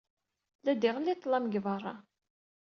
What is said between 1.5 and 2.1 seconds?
beṛṛa.